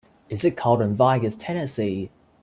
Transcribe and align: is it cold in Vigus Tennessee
is 0.29 0.43
it 0.43 0.57
cold 0.57 0.81
in 0.81 0.95
Vigus 0.95 1.37
Tennessee 1.37 2.09